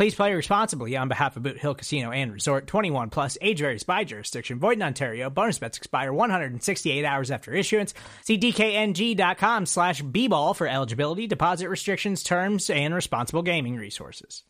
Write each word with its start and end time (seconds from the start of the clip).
Please 0.00 0.14
play 0.14 0.32
responsibly 0.32 0.96
on 0.96 1.08
behalf 1.08 1.36
of 1.36 1.42
Boot 1.42 1.58
Hill 1.58 1.74
Casino 1.74 2.10
and 2.10 2.32
Resort 2.32 2.66
21 2.66 3.10
plus 3.10 3.36
age 3.42 3.58
varies 3.58 3.82
by 3.82 4.02
jurisdiction. 4.02 4.58
Void 4.58 4.78
in 4.78 4.82
Ontario. 4.82 5.28
Bonus 5.28 5.58
bets 5.58 5.76
expire 5.76 6.10
168 6.10 7.04
hours 7.04 7.30
after 7.30 7.52
issuance. 7.52 7.92
See 8.22 8.38
DKNG.com 8.38 9.66
slash 9.66 10.00
B 10.00 10.26
ball 10.26 10.54
for 10.54 10.66
eligibility, 10.66 11.26
deposit 11.26 11.68
restrictions, 11.68 12.22
terms, 12.22 12.70
and 12.70 12.94
responsible 12.94 13.42
gaming 13.42 13.76
resources. 13.76 14.42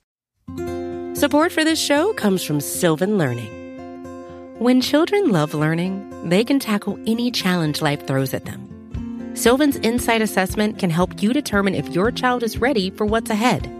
Support 1.19 1.51
for 1.51 1.65
this 1.65 1.81
show 1.81 2.13
comes 2.13 2.45
from 2.45 2.61
Sylvan 2.61 3.19
Learning. 3.19 4.55
When 4.61 4.81
children 4.81 5.33
love 5.33 5.53
learning, 5.53 6.29
they 6.29 6.45
can 6.45 6.61
tackle 6.61 6.97
any 7.09 7.33
challenge 7.33 7.83
life 7.83 8.07
throws 8.07 8.35
at 8.35 8.45
them. 8.45 9.33
Sylvan's 9.35 9.79
Insight 9.79 10.23
Assessment 10.23 10.79
can 10.79 10.91
help 10.91 11.21
you 11.21 11.33
determine 11.33 11.75
if 11.75 11.89
your 11.89 12.13
child 12.13 12.45
is 12.45 12.59
ready 12.59 12.91
for 12.91 13.05
what's 13.05 13.31
ahead. 13.31 13.80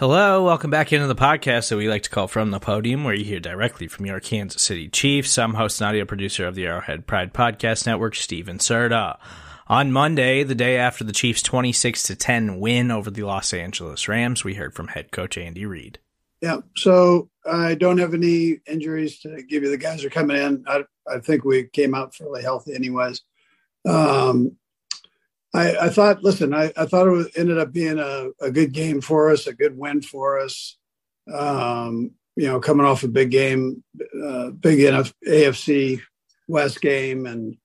Hello, 0.00 0.42
welcome 0.42 0.70
back 0.70 0.94
into 0.94 1.06
the 1.06 1.14
podcast 1.14 1.68
that 1.68 1.76
we 1.76 1.86
like 1.86 2.04
to 2.04 2.08
call 2.08 2.26
From 2.26 2.52
the 2.52 2.58
Podium, 2.58 3.04
where 3.04 3.12
you 3.12 3.22
hear 3.22 3.38
directly 3.38 3.86
from 3.86 4.06
your 4.06 4.18
Kansas 4.18 4.62
City 4.62 4.88
Chiefs. 4.88 5.36
I'm 5.36 5.52
host 5.52 5.78
and 5.78 5.88
audio 5.88 6.06
producer 6.06 6.46
of 6.46 6.54
the 6.54 6.64
Arrowhead 6.64 7.06
Pride 7.06 7.34
Podcast 7.34 7.84
Network, 7.84 8.14
Steven 8.14 8.56
Serta. 8.56 9.18
On 9.66 9.92
Monday, 9.92 10.42
the 10.42 10.54
day 10.54 10.78
after 10.78 11.04
the 11.04 11.12
Chiefs' 11.12 11.42
26 11.42 12.04
to 12.04 12.16
10 12.16 12.58
win 12.60 12.90
over 12.90 13.10
the 13.10 13.24
Los 13.24 13.52
Angeles 13.52 14.08
Rams, 14.08 14.42
we 14.42 14.54
heard 14.54 14.74
from 14.74 14.88
head 14.88 15.10
coach 15.10 15.36
Andy 15.36 15.66
Reid. 15.66 15.98
Yeah, 16.40 16.60
so 16.78 17.28
I 17.44 17.74
don't 17.74 17.98
have 17.98 18.14
any 18.14 18.60
injuries 18.66 19.18
to 19.18 19.42
give 19.42 19.64
you. 19.64 19.68
The 19.68 19.76
guys 19.76 20.02
are 20.02 20.08
coming 20.08 20.38
in. 20.38 20.64
I, 20.66 20.84
I 21.06 21.18
think 21.18 21.44
we 21.44 21.64
came 21.64 21.94
out 21.94 22.14
fairly 22.14 22.40
healthy, 22.40 22.74
anyways. 22.74 23.20
Um, 23.86 24.56
I, 25.52 25.76
I 25.76 25.88
thought, 25.88 26.22
listen, 26.22 26.54
I, 26.54 26.72
I 26.76 26.86
thought 26.86 27.08
it 27.08 27.10
was, 27.10 27.28
ended 27.36 27.58
up 27.58 27.72
being 27.72 27.98
a, 27.98 28.28
a 28.40 28.50
good 28.50 28.72
game 28.72 29.00
for 29.00 29.30
us, 29.30 29.46
a 29.46 29.52
good 29.52 29.76
win 29.76 30.00
for 30.00 30.38
us. 30.38 30.76
Um, 31.32 32.12
you 32.36 32.46
know, 32.46 32.60
coming 32.60 32.86
off 32.86 33.02
a 33.02 33.08
big 33.08 33.30
game, 33.30 33.82
uh, 34.24 34.50
big 34.50 34.78
NF, 34.78 35.12
AFC 35.26 36.00
West 36.48 36.80
game, 36.80 37.26
and 37.26 37.56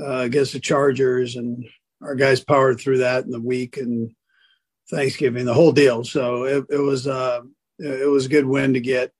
uh, 0.00 0.18
against 0.18 0.52
the 0.52 0.60
Chargers, 0.60 1.36
and 1.36 1.64
our 2.02 2.14
guys 2.14 2.42
powered 2.42 2.80
through 2.80 2.98
that 2.98 3.24
in 3.24 3.30
the 3.30 3.40
week 3.40 3.76
and 3.76 4.12
Thanksgiving, 4.90 5.44
the 5.44 5.54
whole 5.54 5.72
deal. 5.72 6.04
So 6.04 6.44
it, 6.44 6.64
it 6.70 6.78
was 6.78 7.06
uh, 7.06 7.42
it 7.78 8.10
was 8.10 8.26
a 8.26 8.30
good 8.30 8.44
win 8.44 8.74
to 8.74 8.80
get, 8.80 9.12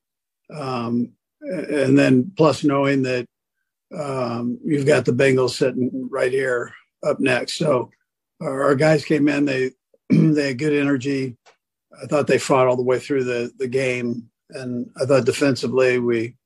um, 0.55 1.13
and 1.41 1.99
then 1.99 2.33
plus 2.37 2.65
knowing 2.65 3.03
that 3.03 3.27
um, 3.97 4.59
you've 4.65 4.87
got 4.87 5.05
the 5.05 5.13
Bengals 5.13 5.51
sitting 5.51 6.09
right 6.11 6.33
here 6.33 6.73
up 7.03 7.21
next, 7.21 7.55
so 7.55 7.91
our, 8.41 8.75
guys 8.75 9.05
came 9.05 9.29
in. 9.29 9.45
They 9.45 9.73
they 10.09 10.49
had 10.49 10.59
good 10.59 10.73
energy. 10.73 11.37
I 12.03 12.07
thought 12.07 12.27
they 12.27 12.39
fought 12.39 12.67
all 12.67 12.77
the 12.77 12.83
way 12.83 12.99
through 12.99 13.25
the 13.25 13.53
the 13.59 13.69
game, 13.69 14.31
and 14.51 14.91
I 15.01 15.05
thought 15.05 15.27
defensively 15.27 15.99
we 15.99 16.37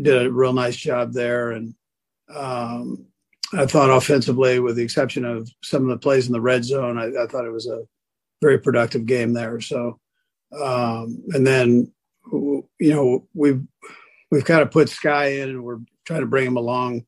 did 0.00 0.26
a 0.26 0.32
real 0.32 0.52
nice 0.52 0.76
job 0.76 1.12
there. 1.12 1.50
And 1.50 1.74
um, 2.34 3.06
I 3.52 3.66
thought 3.66 3.90
offensively, 3.90 4.60
with 4.60 4.76
the 4.76 4.82
exception 4.82 5.24
of 5.24 5.50
some 5.62 5.82
of 5.82 5.88
the 5.88 5.98
plays 5.98 6.26
in 6.26 6.32
the 6.32 6.40
red 6.40 6.64
zone, 6.64 6.98
I, 6.98 7.22
I 7.22 7.26
thought 7.26 7.46
it 7.46 7.52
was 7.52 7.66
a 7.66 7.86
very 8.40 8.58
productive 8.58 9.06
game 9.06 9.32
there. 9.32 9.60
So, 9.60 9.98
um, 10.58 11.22
and 11.28 11.46
then 11.46 11.92
you 12.32 12.64
know 12.80 13.26
we've 13.34 13.62
we've 14.30 14.44
kind 14.44 14.62
of 14.62 14.70
put 14.70 14.88
Skyy 14.88 15.42
in, 15.42 15.50
and 15.50 15.64
we're 15.64 15.80
trying 16.04 16.20
to 16.20 16.26
bring 16.26 16.46
him 16.46 16.56
along 16.56 17.04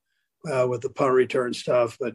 uh, 0.50 0.66
with 0.68 0.80
the 0.80 0.90
punt 0.90 1.12
return 1.12 1.54
stuff, 1.54 1.96
but 2.00 2.14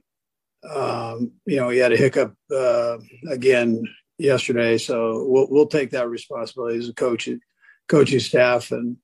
um, 0.64 1.32
you 1.46 1.58
know, 1.58 1.70
he 1.70 1.80
had 1.80 1.92
a 1.92 1.98
hiccup 1.98 2.34
uh, 2.52 2.98
again 3.30 3.84
yesterday, 4.18 4.78
so 4.78 5.26
we'll 5.28 5.48
we'll 5.50 5.68
take 5.68 5.92
that 5.92 6.10
responsibility 6.10 6.78
as 6.78 6.90
a 6.90 6.94
coach, 6.94 7.30
coaching 7.88 8.20
staff, 8.20 8.72
and 8.72 8.98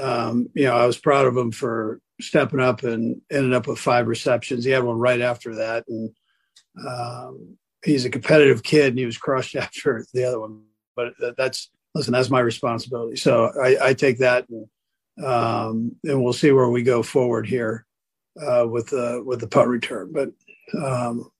um, 0.00 0.48
you 0.54 0.64
know, 0.64 0.76
I 0.76 0.86
was 0.86 0.98
proud 0.98 1.26
of 1.26 1.36
him 1.36 1.52
for 1.52 2.00
stepping 2.20 2.60
up 2.60 2.82
and 2.82 3.20
ended 3.30 3.54
up 3.54 3.66
with 3.66 3.78
five 3.78 4.06
receptions. 4.06 4.64
He 4.64 4.70
had 4.70 4.84
one 4.84 4.98
right 4.98 5.20
after 5.20 5.56
that, 5.56 5.84
and 5.88 6.10
um, 6.86 7.56
he's 7.84 8.04
a 8.04 8.10
competitive 8.10 8.62
kid, 8.62 8.88
and 8.88 8.98
he 8.98 9.06
was 9.06 9.18
crushed 9.18 9.56
after 9.56 10.04
the 10.12 10.24
other 10.24 10.40
one. 10.40 10.62
But 10.96 11.14
that's 11.36 11.70
listen, 11.94 12.12
that's 12.12 12.30
my 12.30 12.40
responsibility. 12.40 13.16
So 13.16 13.52
I, 13.62 13.88
I 13.88 13.94
take 13.94 14.18
that, 14.18 14.46
and, 14.48 14.66
um, 15.24 15.96
and 16.04 16.22
we'll 16.22 16.32
see 16.32 16.50
where 16.50 16.68
we 16.68 16.82
go 16.82 17.02
forward 17.02 17.46
here 17.46 17.86
uh, 18.40 18.66
with 18.68 18.88
the 18.88 19.22
with 19.24 19.40
the 19.40 19.48
punt 19.48 19.68
return. 19.68 20.12
But 20.12 20.30
um, 20.82 21.30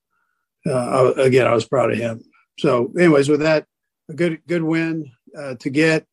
uh, 0.66 1.12
again, 1.16 1.46
I 1.46 1.54
was 1.54 1.66
proud 1.66 1.92
of 1.92 1.98
him. 1.98 2.22
So, 2.58 2.92
anyways, 2.98 3.28
with 3.28 3.40
that, 3.40 3.66
a 4.08 4.14
good 4.14 4.40
good 4.46 4.62
win 4.62 5.10
uh, 5.36 5.54
to 5.60 5.70
get, 5.70 6.06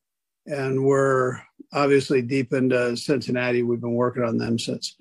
and 0.45 0.83
we're 0.83 1.39
obviously 1.73 2.21
deep 2.21 2.53
into 2.53 2.95
Cincinnati. 2.95 3.63
We've 3.63 3.81
been 3.81 3.93
working 3.93 4.23
on 4.23 4.37
them 4.37 4.57
since 4.57 4.95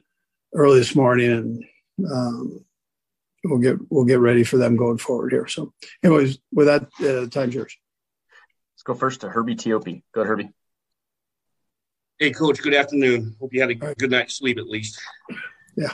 early 0.54 0.78
this 0.78 0.96
morning, 0.96 1.30
and 1.30 2.10
um, 2.10 2.64
we'll 3.44 3.60
get 3.60 3.76
we'll 3.90 4.04
get 4.04 4.18
ready 4.18 4.44
for 4.44 4.56
them 4.56 4.76
going 4.76 4.98
forward 4.98 5.32
here. 5.32 5.46
So, 5.46 5.72
anyways, 6.02 6.38
with 6.52 6.66
that, 6.66 6.88
uh, 7.00 7.28
time's 7.28 7.54
yours. 7.54 7.76
Let's 8.74 8.82
go 8.82 8.94
first 8.94 9.20
to 9.20 9.28
Herbie 9.28 9.56
Teope. 9.56 10.02
Go 10.12 10.22
ahead, 10.22 10.28
Herbie. 10.28 10.50
Hey, 12.18 12.30
Coach. 12.30 12.62
Good 12.62 12.74
afternoon. 12.74 13.36
Hope 13.38 13.52
you 13.52 13.60
had 13.60 13.70
a 13.70 13.76
right. 13.76 13.96
good 13.98 14.10
night's 14.10 14.38
sleep 14.38 14.58
at 14.58 14.66
least. 14.66 14.98
Yeah. 15.76 15.92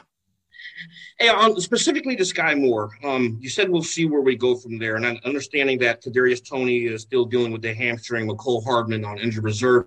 Hey, 1.19 1.29
um, 1.29 1.61
specifically 1.61 2.17
to 2.17 2.23
Skyy 2.23 2.59
Moore, 2.59 2.91
um, 3.05 3.39
you 3.41 3.49
said 3.49 3.69
we'll 3.69 3.83
see 3.83 4.07
where 4.07 4.23
we 4.23 4.35
go 4.37 4.57
from 4.57 4.79
there, 4.79 4.97
and 4.97 5.07
I'm 5.07 5.19
understanding 5.25 5.79
that 5.79 6.03
Kadarius 6.03 6.47
Toney 6.49 6.87
is 6.87 7.03
still 7.03 7.25
dealing 7.25 7.53
with 7.53 7.63
the 7.63 7.75
hamstring 7.75 8.27
with 8.27 8.39
Cole 8.39 8.63
Hardman 8.63 9.05
on 9.05 9.19
injured 9.19 9.45
reserve. 9.45 9.87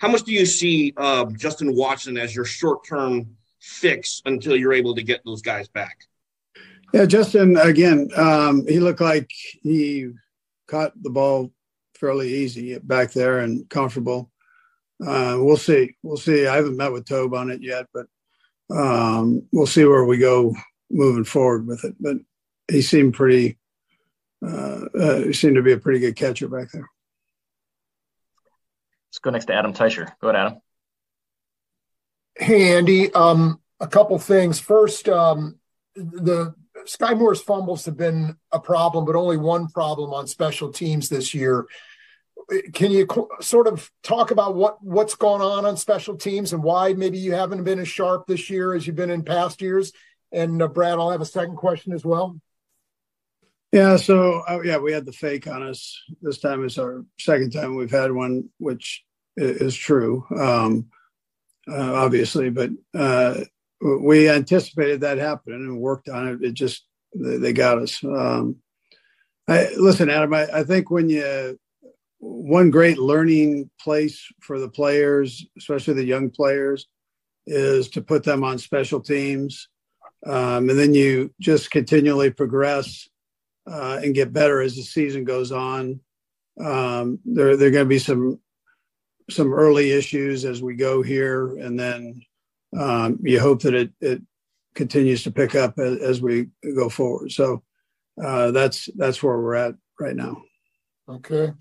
How 0.00 0.08
much 0.08 0.22
do 0.22 0.32
you 0.32 0.46
see 0.46 0.92
uh, 0.96 1.26
Justin 1.36 1.76
Watson 1.76 2.16
as 2.16 2.34
your 2.34 2.44
short-term 2.44 3.36
fix 3.60 4.22
until 4.24 4.56
you're 4.56 4.72
able 4.72 4.94
to 4.94 5.02
get 5.02 5.20
those 5.24 5.42
guys 5.42 5.68
back? 5.68 5.98
Yeah, 6.92 7.06
Justin. 7.06 7.56
Again, 7.56 8.08
um, 8.16 8.66
he 8.66 8.80
looked 8.80 9.00
like 9.00 9.30
he 9.62 10.10
caught 10.66 10.92
the 11.02 11.10
ball 11.10 11.52
fairly 11.94 12.32
easy 12.32 12.78
back 12.78 13.12
there 13.12 13.40
and 13.40 13.68
comfortable. 13.68 14.30
Uh, 15.04 15.36
we'll 15.38 15.56
see. 15.56 15.96
We'll 16.02 16.16
see. 16.16 16.46
I 16.46 16.56
haven't 16.56 16.76
met 16.76 16.92
with 16.92 17.04
Toub 17.04 17.34
on 17.34 17.50
it 17.50 17.62
yet, 17.62 17.86
but 17.92 18.06
um, 18.70 19.42
we'll 19.52 19.66
see 19.66 19.84
where 19.84 20.04
we 20.04 20.18
go 20.18 20.54
moving 20.90 21.24
forward 21.24 21.66
with 21.66 21.84
it. 21.84 21.94
But 21.98 22.18
he 22.70 22.82
seemed 22.82 23.14
pretty, 23.14 23.58
uh, 24.44 24.86
uh, 24.98 25.18
he 25.18 25.32
seemed 25.32 25.56
to 25.56 25.62
be 25.62 25.72
a 25.72 25.78
pretty 25.78 26.00
good 26.00 26.16
catcher 26.16 26.48
back 26.48 26.70
there. 26.72 26.88
Let's 29.08 29.18
go 29.20 29.30
next 29.30 29.46
to 29.46 29.54
Adam 29.54 29.72
Teicher. 29.72 30.10
Go 30.20 30.28
ahead, 30.28 30.40
Adam. 30.40 30.60
Hey, 32.36 32.76
Andy. 32.76 33.12
Um, 33.12 33.60
a 33.78 33.86
couple 33.86 34.18
things. 34.18 34.58
First, 34.58 35.08
um, 35.08 35.58
the 35.94 36.54
Skyy 36.84 37.16
Moore's 37.16 37.40
fumbles 37.40 37.84
have 37.84 37.96
been 37.96 38.36
a 38.50 38.58
problem, 38.58 39.04
but 39.04 39.14
only 39.14 39.36
one 39.36 39.68
problem 39.68 40.12
on 40.12 40.26
special 40.26 40.72
teams 40.72 41.08
this 41.08 41.32
year. 41.32 41.66
Can 42.72 42.90
you 42.90 43.06
sort 43.40 43.66
of 43.66 43.90
talk 44.02 44.30
about 44.30 44.54
what 44.54 44.82
what's 44.82 45.14
going 45.14 45.42
on 45.42 45.64
on 45.64 45.76
special 45.76 46.16
teams 46.16 46.52
and 46.52 46.62
why 46.62 46.92
maybe 46.92 47.18
you 47.18 47.32
haven't 47.32 47.64
been 47.64 47.78
as 47.78 47.88
sharp 47.88 48.26
this 48.26 48.50
year 48.50 48.74
as 48.74 48.86
you've 48.86 48.96
been 48.96 49.10
in 49.10 49.22
past 49.22 49.62
years? 49.62 49.92
And 50.32 50.60
uh, 50.60 50.68
Brad, 50.68 50.98
I'll 50.98 51.10
have 51.10 51.20
a 51.20 51.26
second 51.26 51.56
question 51.56 51.92
as 51.92 52.04
well. 52.04 52.38
Yeah, 53.72 53.96
so 53.96 54.42
uh, 54.48 54.60
yeah, 54.62 54.78
we 54.78 54.92
had 54.92 55.04
the 55.04 55.12
fake 55.12 55.48
on 55.48 55.62
us. 55.62 56.00
This 56.22 56.38
time 56.38 56.64
is 56.64 56.78
our 56.78 57.04
second 57.18 57.52
time 57.52 57.74
we've 57.74 57.90
had 57.90 58.12
one, 58.12 58.50
which 58.58 59.04
is 59.36 59.74
true, 59.74 60.24
um, 60.36 60.86
uh, 61.68 61.94
obviously. 61.94 62.50
But 62.50 62.70
uh, 62.94 63.40
we 63.80 64.28
anticipated 64.28 65.00
that 65.00 65.18
happening 65.18 65.60
and 65.60 65.80
worked 65.80 66.08
on 66.08 66.28
it. 66.28 66.44
It 66.44 66.54
just 66.54 66.84
they, 67.14 67.38
they 67.38 67.52
got 67.52 67.78
us. 67.78 68.02
Um, 68.04 68.56
I, 69.48 69.70
listen, 69.76 70.08
Adam. 70.08 70.32
I, 70.32 70.46
I 70.60 70.62
think 70.64 70.90
when 70.90 71.08
you 71.08 71.58
one 72.24 72.70
great 72.70 72.98
learning 72.98 73.70
place 73.78 74.26
for 74.40 74.58
the 74.58 74.68
players, 74.68 75.46
especially 75.58 75.94
the 75.94 76.04
young 76.04 76.30
players, 76.30 76.86
is 77.46 77.90
to 77.90 78.00
put 78.00 78.24
them 78.24 78.42
on 78.42 78.56
special 78.58 79.00
teams, 79.00 79.68
um, 80.26 80.70
and 80.70 80.78
then 80.78 80.94
you 80.94 81.32
just 81.38 81.70
continually 81.70 82.30
progress 82.30 83.08
uh, 83.70 84.00
and 84.02 84.14
get 84.14 84.32
better 84.32 84.62
as 84.62 84.74
the 84.74 84.82
season 84.82 85.24
goes 85.24 85.52
on. 85.52 86.00
Um, 86.58 87.18
there, 87.24 87.56
there 87.56 87.68
are 87.68 87.72
going 87.72 87.84
to 87.84 87.88
be 87.88 87.98
some 87.98 88.40
some 89.30 89.52
early 89.52 89.90
issues 89.90 90.44
as 90.44 90.62
we 90.62 90.76
go 90.76 91.02
here, 91.02 91.56
and 91.58 91.78
then 91.78 92.22
um, 92.78 93.18
you 93.22 93.40
hope 93.40 93.62
that 93.62 93.74
it, 93.74 93.90
it 94.00 94.22
continues 94.74 95.22
to 95.24 95.30
pick 95.30 95.54
up 95.54 95.78
as, 95.78 95.98
as 95.98 96.22
we 96.22 96.48
go 96.74 96.88
forward. 96.88 97.32
So 97.32 97.62
uh, 98.22 98.50
that's 98.50 98.88
that's 98.96 99.22
where 99.22 99.38
we're 99.38 99.54
at 99.54 99.74
right 100.00 100.16
now. 100.16 100.42
Okay, 101.06 101.52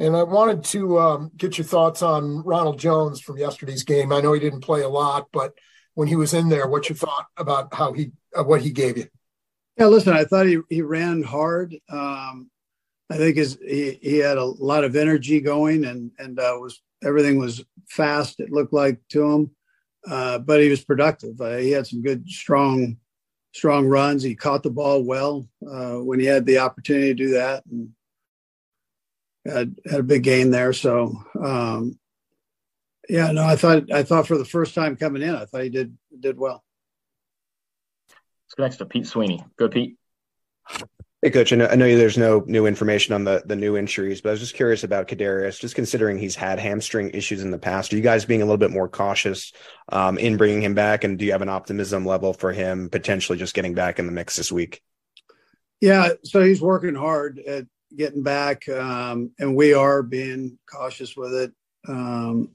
and 0.00 0.16
I 0.16 0.24
wanted 0.24 0.64
to 0.64 0.98
um, 0.98 1.30
get 1.36 1.56
your 1.56 1.64
thoughts 1.64 2.02
on 2.02 2.42
Ronald 2.42 2.80
Jones 2.80 3.20
from 3.20 3.38
yesterday's 3.38 3.84
game. 3.84 4.12
I 4.12 4.20
know 4.20 4.32
he 4.32 4.40
didn't 4.40 4.62
play 4.62 4.82
a 4.82 4.88
lot, 4.88 5.28
but 5.32 5.52
when 5.94 6.08
he 6.08 6.16
was 6.16 6.34
in 6.34 6.48
there, 6.48 6.66
what's 6.66 6.88
your 6.88 6.96
thought 6.96 7.26
about 7.36 7.72
how 7.72 7.92
he 7.92 8.10
uh, 8.36 8.42
what 8.42 8.62
he 8.62 8.70
gave 8.70 8.98
you? 8.98 9.06
Yeah, 9.76 9.86
listen, 9.86 10.14
I 10.14 10.24
thought 10.24 10.46
he, 10.46 10.58
he 10.68 10.82
ran 10.82 11.22
hard. 11.22 11.76
Um, 11.88 12.50
I 13.10 13.16
think 13.16 13.36
his 13.36 13.56
he, 13.64 13.98
he 14.02 14.18
had 14.18 14.36
a 14.36 14.44
lot 14.44 14.82
of 14.82 14.96
energy 14.96 15.40
going 15.40 15.84
and 15.84 16.10
and 16.18 16.38
uh, 16.38 16.56
was 16.58 16.82
everything 17.04 17.38
was 17.38 17.64
fast. 17.88 18.40
It 18.40 18.50
looked 18.50 18.72
like 18.72 19.00
to 19.10 19.30
him, 19.30 19.50
uh, 20.10 20.38
but 20.38 20.60
he 20.60 20.68
was 20.68 20.84
productive. 20.84 21.40
Uh, 21.40 21.56
he 21.56 21.70
had 21.70 21.86
some 21.86 22.02
good, 22.02 22.28
strong, 22.28 22.96
strong 23.54 23.86
runs. 23.86 24.22
He 24.22 24.34
caught 24.34 24.62
the 24.62 24.70
ball 24.70 25.04
well 25.04 25.48
uh, 25.70 25.96
when 25.96 26.18
he 26.20 26.26
had 26.26 26.46
the 26.46 26.58
opportunity 26.58 27.08
to 27.08 27.14
do 27.14 27.30
that, 27.30 27.64
and 27.70 27.90
had 29.48 29.76
had 29.88 30.00
a 30.00 30.04
big 30.04 30.22
gain 30.22 30.50
there. 30.50 30.72
So, 30.72 31.22
um, 31.42 31.98
yeah, 33.08 33.32
no, 33.32 33.44
I 33.44 33.56
thought 33.56 33.90
I 33.92 34.02
thought 34.02 34.26
for 34.26 34.38
the 34.38 34.44
first 34.44 34.74
time 34.74 34.96
coming 34.96 35.22
in, 35.22 35.34
I 35.34 35.46
thought 35.46 35.62
he 35.62 35.70
did 35.70 35.96
did 36.18 36.38
well. 36.38 36.62
Let's 38.08 38.54
go 38.56 38.62
next 38.64 38.76
to 38.76 38.86
Pete 38.86 39.06
Sweeney. 39.06 39.44
Go, 39.58 39.68
Pete. 39.68 39.96
Hey, 41.20 41.30
coach. 41.30 41.52
I 41.52 41.56
know, 41.56 41.66
I 41.66 41.74
know, 41.74 41.96
there's 41.96 42.16
no 42.16 42.44
new 42.46 42.66
information 42.66 43.12
on 43.14 43.24
the 43.24 43.42
the 43.44 43.56
new 43.56 43.76
injuries, 43.76 44.20
but 44.20 44.28
I 44.28 44.32
was 44.32 44.40
just 44.40 44.54
curious 44.54 44.84
about 44.84 45.08
Kadarius. 45.08 45.58
Just 45.58 45.74
considering 45.74 46.18
he's 46.18 46.36
had 46.36 46.60
hamstring 46.60 47.10
issues 47.10 47.42
in 47.42 47.50
the 47.50 47.58
past, 47.58 47.92
are 47.92 47.96
you 47.96 48.02
guys 48.02 48.24
being 48.24 48.42
a 48.42 48.44
little 48.44 48.58
bit 48.58 48.70
more 48.70 48.88
cautious 48.88 49.52
um, 49.88 50.16
in 50.18 50.36
bringing 50.36 50.62
him 50.62 50.74
back? 50.74 51.02
And 51.02 51.18
do 51.18 51.24
you 51.24 51.32
have 51.32 51.42
an 51.42 51.48
optimism 51.48 52.06
level 52.06 52.32
for 52.32 52.52
him 52.52 52.88
potentially 52.88 53.36
just 53.36 53.54
getting 53.54 53.74
back 53.74 53.98
in 53.98 54.06
the 54.06 54.12
mix 54.12 54.36
this 54.36 54.52
week? 54.52 54.80
Yeah, 55.80 56.10
so 56.24 56.42
he's 56.42 56.60
working 56.60 56.94
hard 56.94 57.38
at 57.38 57.66
getting 57.96 58.22
back, 58.22 58.68
um, 58.68 59.30
and 59.38 59.56
we 59.56 59.74
are 59.74 60.02
being 60.02 60.58
cautious 60.70 61.16
with 61.16 61.34
it. 61.34 61.52
Um, 61.86 62.50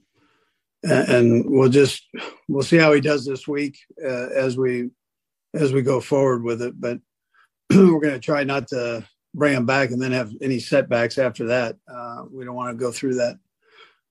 and, 0.82 1.08
and 1.08 1.44
we'll 1.46 1.68
just 1.68 2.06
we'll 2.48 2.62
see 2.62 2.76
how 2.76 2.92
he 2.92 3.00
does 3.00 3.24
this 3.24 3.48
week 3.48 3.78
uh, 4.04 4.28
as 4.34 4.56
we 4.56 4.90
as 5.54 5.72
we 5.72 5.82
go 5.82 6.00
forward 6.00 6.42
with 6.42 6.62
it. 6.62 6.78
But 6.78 6.98
we're 7.70 8.00
going 8.00 8.14
to 8.14 8.20
try 8.20 8.44
not 8.44 8.68
to 8.68 9.06
bring 9.34 9.54
him 9.54 9.66
back 9.66 9.90
and 9.90 10.00
then 10.00 10.12
have 10.12 10.32
any 10.40 10.60
setbacks 10.60 11.18
after 11.18 11.46
that. 11.46 11.76
Uh, 11.92 12.24
we 12.30 12.44
don't 12.44 12.54
want 12.54 12.76
to 12.76 12.82
go 12.82 12.92
through 12.92 13.14
that. 13.14 13.38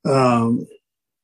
Um, 0.06 0.68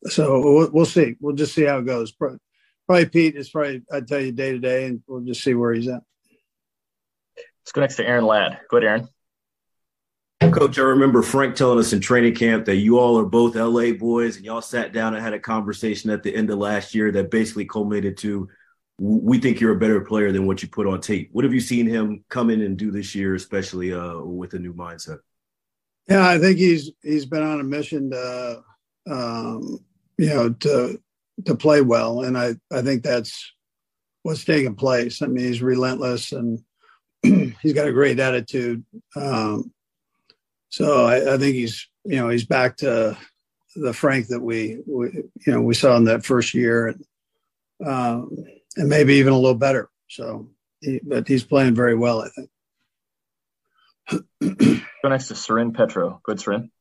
so 0.06 0.40
we'll, 0.40 0.72
we'll, 0.72 0.86
see. 0.86 1.16
We'll 1.20 1.36
just 1.36 1.54
see 1.54 1.66
how 1.66 1.80
it 1.80 1.86
goes. 1.86 2.14
Probably 2.14 3.06
Pete 3.08 3.36
is 3.36 3.50
probably 3.50 3.84
I'd 3.92 4.08
tell 4.08 4.22
you 4.22 4.32
day 4.32 4.52
to 4.52 4.60
day, 4.60 4.86
and 4.86 5.04
we'll 5.08 5.22
just 5.22 5.44
see 5.44 5.54
where 5.54 5.74
he's 5.74 5.88
at. 5.88 6.02
Let's 7.62 7.72
go 7.74 7.82
next 7.82 7.96
to 7.98 8.08
Aaron 8.08 8.26
Ladd. 8.26 8.60
Go 8.70 8.78
ahead, 8.78 8.88
Aaron. 8.88 9.10
Coach, 10.52 10.80
I 10.80 10.84
remember 10.84 11.22
Frank 11.22 11.56
telling 11.56 11.80
us 11.80 11.94
in 11.94 12.00
training 12.00 12.36
camp 12.36 12.66
that 12.66 12.78
you 12.78 12.98
all 12.98 13.20
are 13.20 13.26
both 13.26 13.56
LA 13.56 13.92
boys 13.92 14.38
and 14.38 14.46
y'all 14.46 14.62
sat 14.62 14.94
down 14.94 15.14
and 15.14 15.24
had 15.24 15.34
a 15.34 15.40
conversation 15.40 16.10
at 16.10 16.24
the 16.24 16.36
end 16.36 16.50
of 16.50 16.58
last 16.58 16.96
year 16.96 17.12
that 17.12 17.30
basically 17.30 17.66
culminated 17.66 18.18
to 18.18 18.50
we 19.00 19.40
think 19.40 19.60
you're 19.60 19.76
a 19.76 19.80
better 19.80 20.02
player 20.02 20.32
than 20.32 20.46
what 20.46 20.62
you 20.62 20.68
put 20.68 20.88
on 20.88 21.00
tape. 21.00 21.30
What 21.32 21.46
have 21.46 21.54
you 21.54 21.62
seen 21.62 21.88
him 21.88 22.24
come 22.30 22.50
in 22.50 22.62
and 22.62 22.78
do 22.78 22.92
this 22.92 23.16
year, 23.16 23.36
especially 23.36 23.94
uh, 23.94 24.20
with 24.20 24.54
a 24.54 24.60
new 24.60 24.74
mindset? 24.74 25.20
Yeah, 26.10 26.28
I 26.28 26.38
think 26.40 26.58
he's 26.58 26.92
he's 27.02 27.26
been 27.26 27.44
on 27.44 27.60
a 27.60 27.64
mission 27.64 28.12
to, 28.12 28.64
um, 29.10 29.80
you 30.18 30.28
know, 30.28 30.50
to 30.50 31.00
to 31.46 31.56
play 31.56 31.82
well, 31.82 32.24
and 32.24 32.38
I 32.38 32.56
I 32.72 32.82
think 32.82 33.04
that's 33.04 33.54
what's 34.24 34.44
taking 34.44 34.76
place. 34.76 35.22
I 35.22 35.28
mean, 35.28 35.46
he's 35.46 35.62
relentless 35.62 36.34
and 36.34 36.60
he's 37.24 37.74
got 37.74 37.88
a 37.88 37.94
great 37.94 38.20
attitude. 38.20 38.84
Um, 39.16 39.72
so 40.70 41.06
I, 41.06 41.36
I, 41.36 41.38
think 41.38 41.56
he's 41.56 41.88
you 42.06 42.18
know 42.18 42.30
he's 42.30 42.46
back 42.46 42.78
to 42.78 43.18
the 43.76 43.94
Frank 43.94 44.28
that 44.28 44.42
we, 44.42 44.80
we 44.88 45.24
you 45.46 45.54
know 45.54 45.62
we 45.62 45.74
saw 45.74 45.96
in 45.98 46.06
that 46.06 46.26
first 46.26 46.54
year. 46.54 46.88
And, 46.88 47.06
um, 47.86 48.46
and 48.76 48.90
maybe 48.90 49.16
even 49.16 49.34
a 49.34 49.38
little 49.38 49.58
better. 49.58 49.90
So, 50.08 50.50
he, 50.82 51.02
but 51.04 51.28
he's 51.28 51.44
playing 51.44 51.76
very 51.76 51.96
well, 51.96 52.22
I 52.22 52.30
think. 52.30 52.50
Go 55.04 55.10
next 55.10 55.28
to 55.28 55.36
Soren 55.36 55.74
Petro. 55.74 56.20
Good, 56.24 56.40
Soren. 56.40 56.72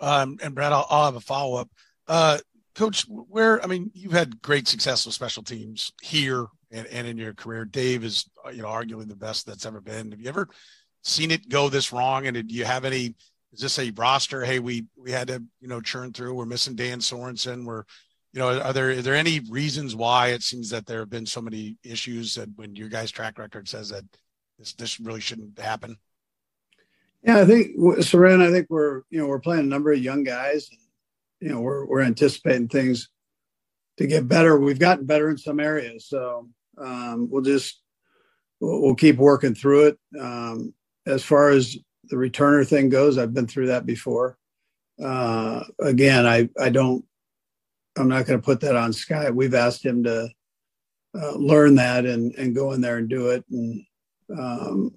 Um, 0.00 0.38
and 0.42 0.54
Brad, 0.54 0.72
I'll, 0.72 0.86
I'll 0.88 1.04
have 1.06 1.16
a 1.16 1.20
follow 1.20 1.56
up. 1.60 1.70
Uh, 2.06 2.38
Coach, 2.74 3.06
where 3.08 3.62
I 3.62 3.66
mean, 3.66 3.90
you've 3.94 4.12
had 4.12 4.42
great 4.42 4.66
success 4.68 5.06
with 5.06 5.14
special 5.14 5.42
teams 5.42 5.92
here 6.02 6.46
and, 6.72 6.86
and 6.88 7.06
in 7.06 7.16
your 7.16 7.32
career. 7.32 7.64
Dave 7.64 8.04
is, 8.04 8.28
you 8.52 8.62
know, 8.62 8.68
arguably 8.68 9.08
the 9.08 9.16
best 9.16 9.46
that's 9.46 9.64
ever 9.64 9.80
been. 9.80 10.10
Have 10.10 10.20
you 10.20 10.28
ever 10.28 10.48
seen 11.04 11.30
it 11.30 11.48
go 11.48 11.68
this 11.68 11.92
wrong? 11.92 12.26
And 12.26 12.48
do 12.48 12.54
you 12.54 12.64
have 12.64 12.84
any? 12.84 13.14
Is 13.52 13.60
this 13.60 13.78
a 13.78 13.90
roster? 13.92 14.44
Hey, 14.44 14.58
we 14.58 14.86
we 14.96 15.12
had 15.12 15.28
to, 15.28 15.42
you 15.60 15.68
know, 15.68 15.80
churn 15.80 16.12
through. 16.12 16.34
We're 16.34 16.46
missing 16.46 16.74
Dan 16.74 16.98
Sorensen. 16.98 17.64
We're 17.64 17.84
you 18.34 18.40
know, 18.40 18.60
are 18.60 18.72
there 18.72 18.90
are 18.90 19.02
there 19.02 19.14
any 19.14 19.38
reasons 19.48 19.94
why 19.94 20.28
it 20.28 20.42
seems 20.42 20.68
that 20.70 20.86
there 20.86 20.98
have 20.98 21.10
been 21.10 21.24
so 21.24 21.40
many 21.40 21.76
issues 21.84 22.34
that 22.34 22.48
when 22.56 22.74
your 22.74 22.88
guys' 22.88 23.12
track 23.12 23.38
record 23.38 23.68
says 23.68 23.90
that 23.90 24.04
this 24.58 24.72
this 24.72 24.98
really 24.98 25.20
shouldn't 25.20 25.56
happen? 25.56 25.96
Yeah, 27.22 27.38
I 27.38 27.44
think 27.44 28.02
Soren. 28.02 28.42
I 28.42 28.50
think 28.50 28.66
we're 28.68 29.02
you 29.08 29.20
know 29.20 29.28
we're 29.28 29.38
playing 29.38 29.62
a 29.62 29.68
number 29.68 29.92
of 29.92 30.02
young 30.02 30.24
guys. 30.24 30.68
And, 30.72 30.80
You 31.38 31.54
know, 31.54 31.60
we're 31.60 31.86
we're 31.86 32.02
anticipating 32.02 32.66
things 32.66 33.08
to 33.98 34.08
get 34.08 34.26
better. 34.26 34.58
We've 34.58 34.80
gotten 34.80 35.06
better 35.06 35.30
in 35.30 35.38
some 35.38 35.60
areas, 35.60 36.08
so 36.08 36.48
um, 36.76 37.30
we'll 37.30 37.42
just 37.42 37.80
we'll, 38.58 38.82
we'll, 38.82 38.94
keep 38.96 39.16
working 39.16 39.54
through 39.54 39.86
it. 39.86 39.98
Um, 40.20 40.74
as 41.06 41.22
far 41.22 41.50
as 41.50 41.76
the 42.04 42.16
returner 42.16 42.66
thing 42.66 42.88
goes, 42.88 43.18
I've 43.18 43.34
been 43.34 43.46
through 43.46 43.68
that 43.68 43.86
before. 43.86 44.36
Uh, 45.02 45.64
again, 45.80 46.26
I 46.26 46.48
I 46.60 46.70
don't 46.70 47.04
I'm 47.96 48.08
not 48.08 48.26
going 48.26 48.38
to 48.38 48.44
put 48.44 48.60
that 48.60 48.76
on 48.76 48.92
Skyy. 48.92 49.34
We've 49.34 49.54
asked 49.54 49.84
him 49.84 50.04
to 50.04 50.28
uh, 51.16 51.36
learn 51.36 51.76
that 51.76 52.06
and 52.06 52.34
and 52.34 52.54
go 52.54 52.72
in 52.72 52.80
there 52.80 52.96
and 52.96 53.08
do 53.08 53.30
it. 53.30 53.44
And 53.50 53.84
um, 54.36 54.94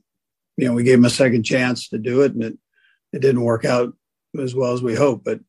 you 0.58 0.68
know, 0.68 0.74
we 0.74 0.84
gave 0.84 0.98
him 0.98 1.06
a 1.06 1.10
second 1.10 1.44
chance 1.44 1.90
to 1.90 1.98
do 1.98 2.22
it, 2.22 2.34
and 2.34 2.44
it 2.44 2.58
it 3.14 3.22
didn't 3.22 3.44
work 3.44 3.66
out 3.66 3.94
as 4.40 4.56
well 4.56 4.74
as 4.74 4.82
we 4.82 4.96
hoped. 4.96 5.24
But 5.24 5.40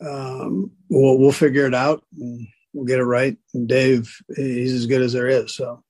um, 0.00 0.72
we'll 0.88 1.18
we'll 1.18 1.32
figure 1.32 1.66
it 1.66 1.74
out 1.74 2.04
and 2.18 2.46
we'll 2.72 2.86
get 2.86 3.00
it 3.00 3.04
right. 3.04 3.36
And 3.54 3.68
Dave, 3.68 4.16
he's 4.34 4.72
as 4.72 4.86
good 4.86 5.02
as 5.02 5.12
there 5.12 5.28
is, 5.28 5.54
so 5.54 5.82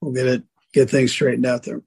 we'll 0.00 0.14
get 0.14 0.26
it 0.26 0.42
get 0.72 0.90
things 0.90 1.12
straightened 1.12 1.46
out 1.46 1.62
there. 1.62 1.82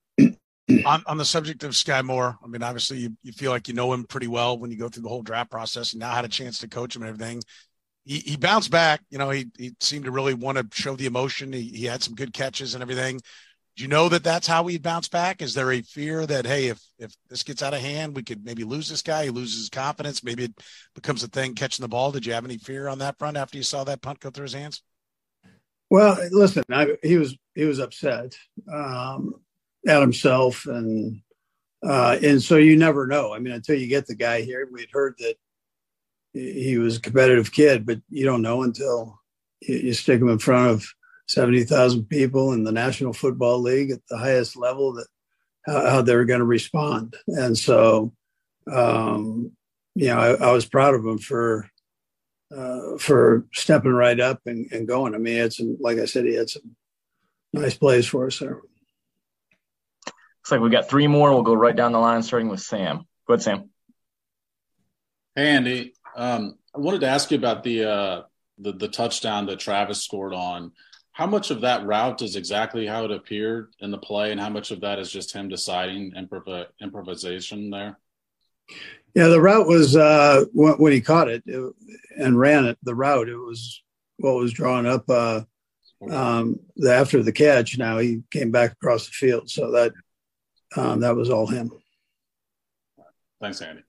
On, 0.85 1.03
on 1.07 1.17
the 1.17 1.25
subject 1.25 1.63
of 1.63 1.71
Skyy 1.71 2.03
Moore, 2.03 2.37
I 2.43 2.47
mean, 2.47 2.63
obviously 2.63 2.99
you, 2.99 3.17
you 3.23 3.31
feel 3.31 3.51
like 3.51 3.67
you 3.67 3.73
know 3.73 3.91
him 3.93 4.03
pretty 4.05 4.27
well 4.27 4.57
when 4.57 4.71
you 4.71 4.77
go 4.77 4.89
through 4.89 5.03
the 5.03 5.09
whole 5.09 5.23
draft 5.23 5.51
process 5.51 5.93
and 5.93 5.99
now 5.99 6.11
had 6.11 6.25
a 6.25 6.29
chance 6.29 6.59
to 6.59 6.67
coach 6.67 6.95
him 6.95 7.01
and 7.01 7.09
everything 7.09 7.41
he, 8.09 8.19
he 8.19 8.37
bounced 8.37 8.71
back. 8.71 9.01
You 9.11 9.19
know, 9.19 9.29
he, 9.29 9.47
he 9.57 9.75
seemed 9.79 10.05
to 10.05 10.11
really 10.11 10.33
want 10.33 10.57
to 10.57 10.67
show 10.73 10.95
the 10.95 11.05
emotion. 11.05 11.53
He, 11.53 11.61
he 11.61 11.85
had 11.85 12.01
some 12.01 12.15
good 12.15 12.33
catches 12.33 12.73
and 12.73 12.81
everything. 12.81 13.21
Do 13.75 13.83
you 13.83 13.87
know 13.87 14.09
that 14.09 14.23
that's 14.23 14.47
how 14.47 14.65
he 14.65 14.79
bounced 14.79 15.11
back? 15.11 15.43
Is 15.43 15.53
there 15.53 15.71
a 15.71 15.81
fear 15.83 16.25
that, 16.25 16.45
hey, 16.45 16.67
if, 16.69 16.81
if 16.97 17.13
this 17.29 17.43
gets 17.43 17.61
out 17.61 17.75
of 17.75 17.81
hand, 17.81 18.15
we 18.15 18.23
could 18.23 18.43
maybe 18.43 18.63
lose 18.63 18.89
this 18.89 19.03
guy? 19.03 19.25
He 19.25 19.29
loses 19.29 19.59
his 19.59 19.69
confidence. 19.69 20.23
Maybe 20.23 20.45
it 20.45 20.59
becomes 20.95 21.23
a 21.23 21.27
thing 21.27 21.53
catching 21.53 21.83
the 21.83 21.87
ball. 21.87 22.11
Did 22.11 22.25
you 22.25 22.33
have 22.33 22.45
any 22.45 22.57
fear 22.57 22.87
on 22.87 22.97
that 22.97 23.19
front 23.19 23.37
after 23.37 23.57
you 23.57 23.63
saw 23.63 23.83
that 23.83 24.01
punt 24.01 24.19
go 24.19 24.31
through 24.31 24.43
his 24.43 24.53
hands? 24.53 24.81
Well, 25.91 26.17
listen, 26.31 26.63
I, 26.71 26.97
he 27.03 27.17
was 27.17 27.37
he 27.55 27.65
was 27.65 27.79
upset 27.79 28.35
um, 28.71 29.35
at 29.87 30.01
himself, 30.01 30.65
and 30.65 31.21
uh, 31.83 32.17
and 32.21 32.41
so 32.41 32.57
you 32.57 32.75
never 32.75 33.07
know. 33.07 33.33
I 33.33 33.39
mean, 33.39 33.53
until 33.53 33.75
you 33.75 33.87
get 33.87 34.07
the 34.07 34.15
guy 34.15 34.41
here, 34.41 34.67
we'd 34.71 34.89
heard 34.91 35.15
that 35.19 35.35
he 36.33 36.77
was 36.77 36.97
a 36.97 37.01
competitive 37.01 37.51
kid, 37.51 37.85
but 37.85 37.99
you 38.09 38.25
don't 38.25 38.41
know 38.41 38.63
until 38.63 39.19
you 39.61 39.93
stick 39.93 40.21
him 40.21 40.29
in 40.29 40.39
front 40.39 40.71
of 40.71 40.85
seventy 41.27 41.63
thousand 41.63 42.05
people 42.05 42.53
in 42.53 42.63
the 42.63 42.71
National 42.71 43.13
Football 43.13 43.61
League 43.61 43.91
at 43.91 44.01
the 44.09 44.17
highest 44.17 44.55
level 44.55 44.93
that 44.93 45.07
how, 45.65 45.89
how 45.89 46.01
they're 46.01 46.25
going 46.25 46.39
to 46.39 46.45
respond. 46.45 47.15
And 47.27 47.57
so, 47.57 48.13
um, 48.71 49.51
you 49.95 50.07
know, 50.07 50.17
I, 50.17 50.49
I 50.49 50.51
was 50.51 50.65
proud 50.65 50.95
of 50.95 51.05
him 51.05 51.17
for 51.17 51.69
uh, 52.55 52.97
for 52.97 53.45
stepping 53.53 53.91
right 53.91 54.19
up 54.19 54.41
and, 54.45 54.71
and 54.71 54.87
going. 54.87 55.15
I 55.15 55.17
mean, 55.17 55.37
it's 55.37 55.61
like 55.79 55.97
I 55.97 56.05
said, 56.05 56.25
he 56.25 56.35
had 56.35 56.49
some 56.49 56.75
nice 57.53 57.75
plays 57.75 58.07
for 58.07 58.27
us 58.27 58.39
there. 58.39 58.61
Looks 60.49 60.61
like 60.61 60.63
we've 60.63 60.71
got 60.71 60.89
three 60.89 61.05
more. 61.05 61.31
We'll 61.31 61.43
go 61.43 61.53
right 61.53 61.75
down 61.75 61.91
the 61.91 61.99
line, 61.99 62.23
starting 62.23 62.49
with 62.49 62.59
Sam. 62.59 63.05
Go 63.27 63.35
ahead, 63.35 63.43
Sam. 63.43 63.69
Hey, 65.35 65.49
Andy. 65.49 65.93
Um, 66.15 66.57
I 66.75 66.79
wanted 66.79 67.01
to 67.01 67.07
ask 67.07 67.29
you 67.29 67.37
about 67.37 67.61
the, 67.61 67.87
uh, 67.87 68.21
the 68.57 68.71
the 68.71 68.87
touchdown 68.87 69.45
that 69.45 69.59
Travis 69.59 70.03
scored 70.03 70.33
on. 70.33 70.71
How 71.11 71.27
much 71.27 71.51
of 71.51 71.61
that 71.61 71.85
route 71.85 72.23
is 72.23 72.35
exactly 72.35 72.87
how 72.87 73.05
it 73.05 73.11
appeared 73.11 73.75
in 73.79 73.91
the 73.91 73.99
play, 73.99 74.31
and 74.31 74.41
how 74.41 74.49
much 74.49 74.71
of 74.71 74.81
that 74.81 74.97
is 74.97 75.11
just 75.11 75.31
him 75.31 75.49
deciding 75.49 76.13
improv- 76.13 76.65
improvisation 76.81 77.69
there? 77.69 77.99
Yeah, 79.13 79.27
the 79.27 79.41
route 79.41 79.67
was 79.67 79.95
uh, 79.95 80.45
when, 80.51 80.73
when, 80.79 80.93
he 80.93 81.01
caught 81.01 81.29
it, 81.29 81.43
it, 81.45 81.75
and 82.17 82.39
ran 82.39 82.65
it. 82.65 82.79
The 82.81 82.95
route 82.95 83.29
it 83.29 83.37
was 83.37 83.83
what 84.17 84.33
was 84.33 84.51
drawn 84.51 84.87
up 84.87 85.07
uh, 85.11 85.41
um, 86.09 86.59
after 86.89 87.21
the 87.21 87.31
catch. 87.31 87.77
Now 87.77 87.99
he 87.99 88.23
came 88.31 88.49
back 88.49 88.71
across 88.71 89.05
the 89.05 89.11
field, 89.11 89.51
so 89.51 89.73
that 89.73 89.93
um, 90.75 91.01
that 91.01 91.15
was 91.15 91.29
all 91.29 91.47
him. 91.47 91.71
Thanks, 93.41 93.61
Andy. 93.61 93.83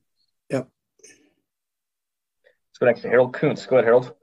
Yep. 0.51 0.69
Let's 1.03 2.79
go 2.79 2.87
next 2.87 3.03
to 3.03 3.09
Harold 3.09 3.35
Kuntz. 3.35 3.67
Go 3.67 3.77
ahead, 3.77 3.85
Harold. 3.85 4.15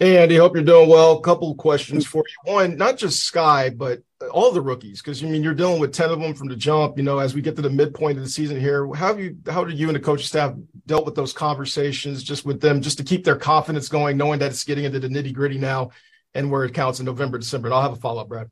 Hey, 0.00 0.20
Andy, 0.20 0.36
hope 0.36 0.54
you're 0.54 0.64
doing 0.64 0.88
well. 0.88 1.18
A 1.18 1.20
couple 1.20 1.54
questions 1.54 2.04
for 2.04 2.24
you. 2.26 2.52
One, 2.52 2.76
not 2.76 2.98
just 2.98 3.32
Skyy, 3.32 3.76
but 3.76 4.02
all 4.32 4.50
the 4.50 4.60
rookies, 4.60 5.00
because 5.00 5.22
you 5.22 5.28
I 5.28 5.30
mean 5.30 5.42
you're 5.42 5.54
dealing 5.54 5.80
with 5.80 5.92
10 5.92 6.10
of 6.10 6.20
them 6.20 6.34
from 6.34 6.48
the 6.48 6.56
jump. 6.56 6.96
You 6.96 7.04
know, 7.04 7.20
as 7.20 7.34
we 7.34 7.40
get 7.40 7.56
to 7.56 7.62
the 7.62 7.70
midpoint 7.70 8.18
of 8.18 8.24
the 8.24 8.30
season 8.30 8.58
here, 8.58 8.86
how 8.92 9.06
have 9.08 9.20
you 9.20 9.38
how 9.48 9.64
did 9.64 9.78
you 9.78 9.86
and 9.88 9.96
the 9.96 10.00
coaching 10.00 10.26
staff 10.26 10.54
dealt 10.86 11.06
with 11.06 11.14
those 11.14 11.32
conversations 11.32 12.24
just 12.24 12.44
with 12.44 12.60
them, 12.60 12.82
just 12.82 12.98
to 12.98 13.04
keep 13.04 13.24
their 13.24 13.36
confidence 13.36 13.88
going, 13.88 14.16
knowing 14.16 14.40
that 14.40 14.50
it's 14.50 14.64
getting 14.64 14.84
into 14.84 14.98
the 14.98 15.08
nitty-gritty 15.08 15.58
now 15.58 15.90
and 16.34 16.50
where 16.50 16.64
it 16.64 16.74
counts 16.74 16.98
in 16.98 17.06
November, 17.06 17.38
December. 17.38 17.68
And 17.68 17.74
I'll 17.74 17.82
have 17.82 17.92
a 17.92 17.96
follow-up, 17.96 18.28
Brad. 18.28 18.50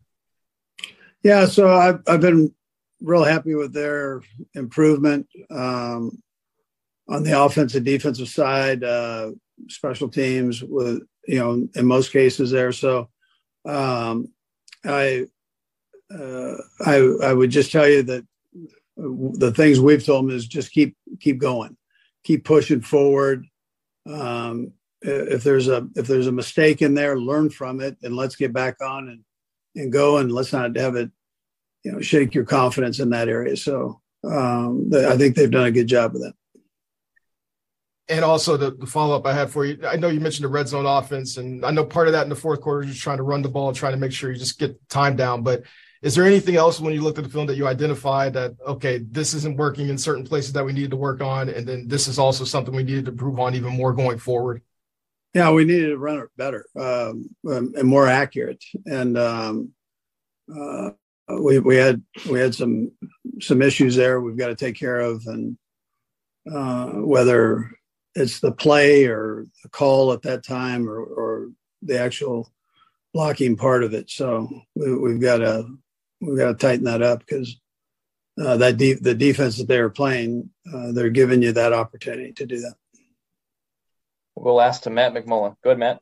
Yeah, 1.23 1.47
so 1.47 1.71
I've 1.71 2.01
I've 2.07 2.21
been 2.21 2.53
real 3.01 3.25
happy 3.25 3.55
with 3.55 3.73
their 3.73 4.23
improvement 4.55 5.29
um, 5.51 6.23
on 7.09 7.23
the 7.23 7.41
offensive 7.41 7.85
defensive 7.85 8.29
side, 8.29 8.83
uh, 8.85 9.33
special 9.69 10.09
teams 10.09 10.63
with 10.63 11.03
you 11.27 11.39
know, 11.39 11.69
in 11.75 11.87
most 11.87 12.13
cases 12.13 12.51
there. 12.51 12.73
So 12.73 13.09
um, 13.65 14.29
I, 14.85 15.27
uh, 16.13 16.55
I, 16.85 16.97
I 17.23 17.33
would 17.33 17.51
just 17.51 17.73
tell 17.73 17.89
you 17.89 18.03
that 18.05 18.27
the 18.97 19.53
things 19.53 19.81
we've 19.81 20.05
told 20.05 20.29
them 20.29 20.37
is 20.37 20.47
just 20.47 20.73
keep 20.73 20.97
keep 21.21 21.39
going, 21.39 21.77
keep 22.25 22.45
pushing 22.45 22.81
forward. 22.81 23.47
Um, 24.07 24.73
if 25.01 25.43
there's 25.43 25.69
a 25.69 25.89
if 25.97 26.07
there's 26.07 26.27
a 26.27 26.33
mistake 26.33 26.83
in 26.83 26.95
there, 26.95 27.19
learn 27.19 27.51
from 27.51 27.81
it, 27.81 27.97
and 28.03 28.15
let's 28.15 28.37
get 28.37 28.53
back 28.53 28.77
on 28.83 29.09
and 29.09 29.21
and 29.75 29.93
go, 29.93 30.19
and 30.19 30.33
let's 30.33 30.53
not 30.53 30.77
have 30.77 30.97
it, 30.97 31.11
you 31.85 31.93
know, 31.93 32.01
shake 32.01 32.35
your 32.35 32.45
confidence 32.45 33.01
in 33.01 33.11
that 33.11 33.29
area. 33.29 33.57
So 33.57 34.01
um, 34.25 34.91
I 34.95 35.17
think 35.17 35.35
they've 35.35 35.51
done 35.51 35.67
a 35.67 35.73
good 35.73 35.87
job 35.87 36.15
of 36.15 36.23
that 36.23 36.35
and 38.09 38.25
also 38.25 38.57
the, 38.57 38.73
the 38.73 38.87
follow 38.87 39.17
up 39.17 39.27
I 39.27 39.33
had 39.33 39.51
for 39.51 39.65
you. 39.65 39.79
I 39.87 39.97
know 39.97 40.09
you 40.09 40.21
mentioned 40.21 40.45
the 40.45 40.49
red 40.49 40.69
zone 40.69 40.87
offense, 40.87 41.37
and 41.37 41.65
I 41.65 41.71
know 41.71 41.85
part 41.85 42.09
of 42.09 42.13
that 42.13 42.25
in 42.25 42.29
the 42.29 42.37
fourth 42.37 42.61
quarter 42.61 42.87
is 42.87 42.99
trying 42.99 43.17
to 43.17 43.23
run 43.23 43.43
the 43.43 43.49
ball, 43.49 43.69
and 43.69 43.77
trying 43.77 43.93
to 43.93 43.99
make 43.99 44.13
sure 44.13 44.31
you 44.31 44.39
just 44.39 44.59
get 44.59 44.77
time 44.89 45.17
down. 45.17 45.43
But 45.43 45.63
is 46.03 46.15
there 46.15 46.25
anything 46.25 46.57
else 46.57 46.81
when 46.81 46.93
you 46.93 47.01
looked 47.01 47.19
at 47.19 47.25
the 47.25 47.31
film 47.31 47.47
that 47.47 47.57
you 47.57 47.67
identified 47.67 48.35
that 48.35 48.55
okay, 48.67 48.99
this 48.99 49.35
isn't 49.35 49.57
working 49.57 49.89
in 49.89 49.97
certain 49.97 50.25
places 50.25 50.53
that 50.53 50.65
we 50.65 50.73
needed 50.73 50.91
to 50.91 50.97
work 50.97 51.21
on, 51.21 51.49
and 51.49 51.67
then 51.67 51.89
this 51.89 52.09
is 52.09 52.19
also 52.19 52.45
something 52.45 52.75
we 52.75 52.83
needed 52.83 53.07
to 53.07 53.13
improve 53.13 53.39
on 53.39 53.55
even 53.55 53.75
more 53.75 53.93
going 53.93 54.19
forward? 54.19 54.63
Yeah, 55.35 55.51
we 55.51 55.65
needed 55.65 55.89
to 55.89 55.99
run 55.99 56.19
it 56.19 56.29
better 56.37 56.67
um, 56.79 57.31
and 57.45 57.85
more 57.85 58.07
accurate, 58.07 58.63
and 58.85 59.17
um, 59.17 59.73
uh, 60.55 60.91
we 61.41 61.59
we 61.59 61.77
had 61.77 62.03
we 62.31 62.39
had 62.39 62.55
some 62.55 62.91
some 63.41 63.63
issues 63.63 63.97
there 63.97 64.21
we've 64.21 64.37
got 64.37 64.49
to 64.49 64.55
take 64.55 64.77
care 64.77 65.01
of, 65.01 65.23
and 65.27 65.57
uh, 66.53 66.91
whether 66.91 67.71
it's 68.15 68.41
the 68.41 68.53
play 68.53 69.07
or 69.07 69.47
the 69.63 69.69
call 69.71 70.13
at 70.13 70.23
that 70.23 70.45
time 70.45 70.89
or, 70.89 71.01
or 71.01 71.49
the 71.83 71.99
actual 71.99 72.53
blocking 73.15 73.57
part 73.57 73.85
of 73.85 73.95
it. 73.95 74.11
So 74.11 74.49
we, 74.75 75.13
have 75.13 75.21
got 75.21 75.39
to 75.39 75.67
we've 76.21 76.39
got 76.39 76.49
to 76.49 76.55
tighten 76.55 76.85
that 76.85 77.03
up 77.03 77.21
because 77.21 77.59
uh, 78.41 78.57
that 78.59 78.77
de- 78.77 78.95
the 78.95 79.15
defense 79.15 79.59
that 79.59 79.69
they 79.69 79.79
are 79.79 79.91
playing, 79.91 80.51
uh, 80.73 80.93
they're 80.93 81.11
giving 81.11 81.43
you 81.43 81.53
that 81.53 81.73
opportunity 81.73 82.33
to 82.33 82.47
do 82.47 82.61
that. 82.61 82.75
We'll 84.35 84.61
ask 84.61 84.83
to 84.83 84.91
Matt 84.91 85.15
McMullen. 85.15 85.57
Go 85.63 85.71
ahead, 85.71 85.79
Matt. 85.79 86.01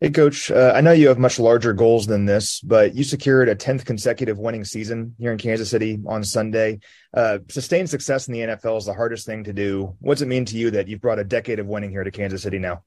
Hey, 0.00 0.10
coach. 0.10 0.48
Uh, 0.48 0.72
I 0.76 0.80
know 0.80 0.92
you 0.92 1.08
have 1.08 1.18
much 1.18 1.40
larger 1.40 1.72
goals 1.72 2.06
than 2.06 2.24
this, 2.24 2.60
but 2.60 2.94
you 2.94 3.02
secured 3.02 3.48
a 3.48 3.56
10th 3.56 3.84
consecutive 3.84 4.38
winning 4.38 4.64
season 4.64 5.16
here 5.18 5.32
in 5.32 5.38
Kansas 5.38 5.70
City 5.70 5.98
on 6.06 6.22
Sunday. 6.22 6.78
Uh, 7.12 7.38
sustained 7.48 7.90
success 7.90 8.28
in 8.28 8.34
the 8.34 8.40
NFL 8.40 8.78
is 8.78 8.86
the 8.86 8.94
hardest 8.94 9.26
thing 9.26 9.42
to 9.44 9.52
do. 9.52 9.96
What's 9.98 10.20
it 10.20 10.28
mean 10.28 10.44
to 10.44 10.56
you 10.56 10.70
that 10.70 10.86
you've 10.86 11.00
brought 11.00 11.18
a 11.18 11.24
decade 11.24 11.58
of 11.58 11.66
winning 11.66 11.90
here 11.90 12.04
to 12.04 12.12
Kansas 12.12 12.42
City 12.42 12.60
now? 12.60 12.84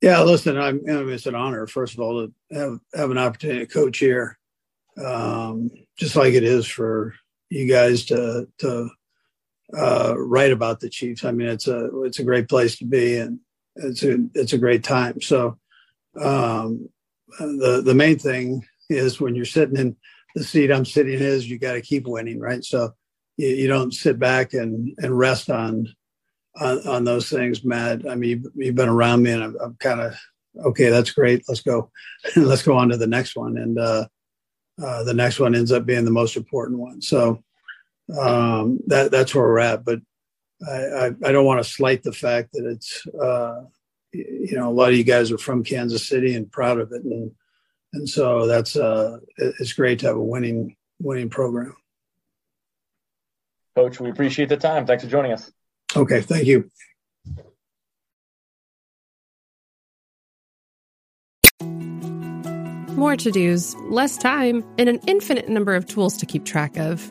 Yeah, 0.00 0.22
listen, 0.22 0.56
I'm, 0.56 0.80
it's 0.84 1.26
an 1.26 1.36
honor, 1.36 1.68
first 1.68 1.94
of 1.94 2.00
all, 2.00 2.26
to 2.26 2.56
have, 2.56 2.80
have 2.92 3.10
an 3.12 3.18
opportunity 3.18 3.60
to 3.60 3.72
coach 3.72 3.98
here, 3.98 4.36
um, 5.00 5.70
just 5.96 6.16
like 6.16 6.34
it 6.34 6.42
is 6.42 6.66
for 6.66 7.14
you 7.50 7.68
guys 7.68 8.06
to, 8.06 8.48
to 8.58 8.90
uh, 9.76 10.14
write 10.16 10.52
about 10.52 10.80
the 10.80 10.88
Chiefs. 10.88 11.24
I 11.24 11.32
mean, 11.32 11.48
it's 11.48 11.68
a, 11.68 12.02
it's 12.02 12.18
a 12.18 12.24
great 12.24 12.48
place 12.48 12.78
to 12.78 12.84
be. 12.84 13.18
And, 13.18 13.40
it's 13.76 14.02
a 14.02 14.18
it's 14.34 14.52
a 14.52 14.58
great 14.58 14.84
time. 14.84 15.20
So 15.20 15.58
um, 16.20 16.88
the 17.38 17.82
the 17.84 17.94
main 17.94 18.18
thing 18.18 18.64
is 18.88 19.20
when 19.20 19.34
you're 19.34 19.44
sitting 19.44 19.76
in 19.76 19.96
the 20.34 20.44
seat 20.44 20.70
I'm 20.70 20.84
sitting 20.84 21.14
in 21.14 21.22
is 21.22 21.48
you 21.48 21.58
got 21.58 21.72
to 21.72 21.80
keep 21.80 22.06
winning, 22.06 22.38
right? 22.38 22.64
So 22.64 22.92
you, 23.36 23.48
you, 23.48 23.68
don't 23.68 23.92
sit 23.92 24.18
back 24.18 24.52
and 24.52 24.94
and 24.98 25.16
rest 25.16 25.50
on 25.50 25.88
on, 26.60 26.86
on 26.86 27.04
those 27.04 27.28
things, 27.28 27.64
Matt. 27.64 28.08
I 28.08 28.14
mean, 28.14 28.30
you've, 28.30 28.52
you've 28.54 28.74
been 28.74 28.88
around 28.88 29.22
me, 29.22 29.32
and 29.32 29.42
I'm, 29.42 29.56
I'm 29.60 29.76
kind 29.76 30.00
of 30.00 30.14
okay. 30.66 30.88
That's 30.88 31.10
great. 31.10 31.44
Let's 31.48 31.62
go. 31.62 31.90
Let's 32.36 32.62
go 32.62 32.76
on 32.76 32.88
to 32.90 32.96
the 32.96 33.06
next 33.06 33.36
one, 33.36 33.56
and 33.56 33.78
uh, 33.78 34.06
uh, 34.82 35.04
the 35.04 35.14
next 35.14 35.40
one 35.40 35.54
ends 35.54 35.72
up 35.72 35.86
being 35.86 36.04
the 36.04 36.10
most 36.10 36.36
important 36.36 36.78
one. 36.78 37.00
So 37.00 37.42
um, 38.18 38.80
that 38.86 39.10
that's 39.10 39.34
where 39.34 39.44
we're 39.44 39.58
at. 39.58 39.84
But 39.84 40.00
I, 40.68 40.72
I, 40.72 41.06
I 41.24 41.32
don't 41.32 41.46
want 41.46 41.62
to 41.62 41.70
slight 41.70 42.02
the 42.02 42.12
fact 42.12 42.52
that 42.52 42.66
it's, 42.66 43.06
uh, 43.06 43.62
you 44.12 44.56
know, 44.56 44.68
a 44.68 44.72
lot 44.72 44.90
of 44.90 44.96
you 44.96 45.04
guys 45.04 45.32
are 45.32 45.38
from 45.38 45.64
Kansas 45.64 46.06
City 46.06 46.34
and 46.34 46.50
proud 46.50 46.80
of 46.80 46.92
it. 46.92 47.02
And, 47.02 47.32
and 47.92 48.08
so 48.08 48.46
that's, 48.46 48.76
uh, 48.76 49.18
it's 49.36 49.72
great 49.72 50.00
to 50.00 50.08
have 50.08 50.16
a 50.16 50.22
winning, 50.22 50.76
winning 51.00 51.30
program. 51.30 51.76
Coach, 53.76 54.00
we 54.00 54.10
appreciate 54.10 54.48
the 54.48 54.56
time. 54.56 54.84
Thanks 54.84 55.04
for 55.04 55.10
joining 55.10 55.32
us. 55.32 55.50
Okay. 55.96 56.20
Thank 56.20 56.46
you. 56.46 56.70
More 62.96 63.16
to 63.16 63.30
dos, 63.30 63.74
less 63.88 64.18
time, 64.18 64.62
and 64.76 64.88
an 64.88 65.00
infinite 65.06 65.48
number 65.48 65.74
of 65.74 65.86
tools 65.86 66.18
to 66.18 66.26
keep 66.26 66.44
track 66.44 66.76
of. 66.76 67.10